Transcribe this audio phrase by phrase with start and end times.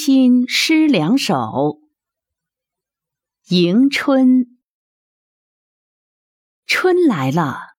[0.00, 1.80] 新诗两首。
[3.48, 4.56] 迎春，
[6.66, 7.74] 春来了，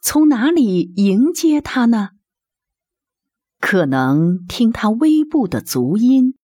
[0.00, 2.10] 从哪里迎接它呢？
[3.58, 6.38] 可能听它微步的足音，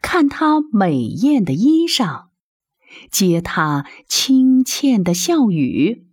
[0.00, 2.28] 看它美艳的衣裳，
[3.10, 6.06] 接它轻倩的笑语。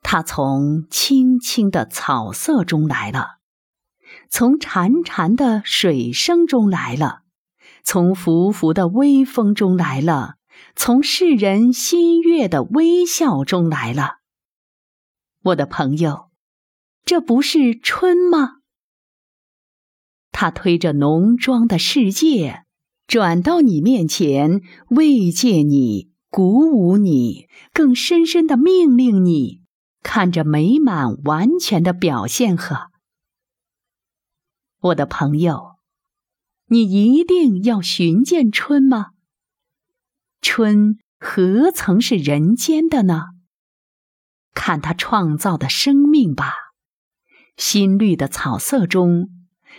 [0.00, 3.43] 它从青青的草色中来了。
[4.28, 7.22] 从潺潺的水声中来了，
[7.82, 10.34] 从拂拂的微风中来了，
[10.74, 14.16] 从世人心悦的微笑中来了。
[15.42, 16.30] 我的朋友，
[17.04, 18.56] 这不是春吗？
[20.32, 22.64] 他推着浓妆的世界，
[23.06, 29.60] 转到你面前，慰藉你，鼓舞你，更深深的命令你，
[30.02, 32.90] 看着美满完全的表现呵。
[34.84, 35.76] 我的朋友，
[36.66, 39.12] 你一定要寻见春吗？
[40.42, 43.28] 春何曾是人间的呢？
[44.52, 46.52] 看它创造的生命吧，
[47.56, 49.30] 新绿的草色中，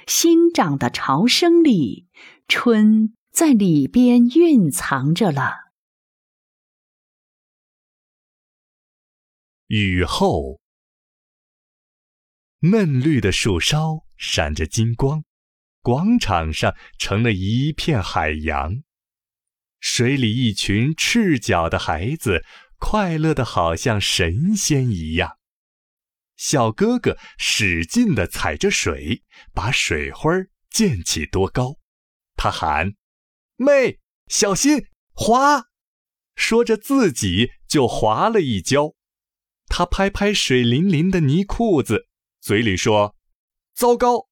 [0.08, 2.08] 新长的潮声里，
[2.48, 5.66] 春在里边蕴藏着了。
[9.68, 10.60] 雨后，
[12.72, 14.06] 嫩绿的树梢。
[14.18, 15.26] 闪着金光，
[15.82, 18.82] 广场上成了一片海洋。
[19.82, 22.46] 水里一群赤脚的孩子，
[22.80, 25.38] 快乐的好像神仙一样。
[26.38, 30.32] 小哥哥使劲地踩着水，把水花
[30.70, 31.76] 溅起多高。
[32.38, 32.94] 他喊
[33.58, 35.66] ：“妹，小心滑！”
[36.36, 38.96] 说着自己就滑了一跤。
[39.68, 42.08] 他拍拍水淋淋的泥裤子，
[42.46, 43.16] 嘴里说。
[43.74, 44.28] 糟糕，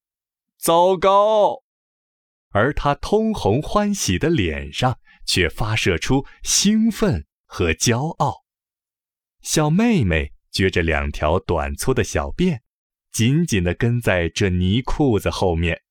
[0.56, 1.64] 糟糕！
[2.50, 8.44] 而他通红欢喜的脸上却发射出兴奋和骄傲。
[9.42, 12.60] 小妹妹撅着两条短粗的小辫，
[13.10, 15.82] 紧紧地跟在这泥裤子后面。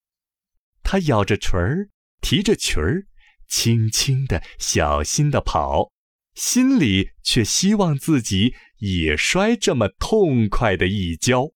[0.81, 1.89] 她咬着唇儿，
[2.21, 3.05] 提着裙儿，
[3.49, 5.91] 轻轻地、小心地跑，
[6.35, 11.51] 心里却希望自己也摔这么痛快的一跤。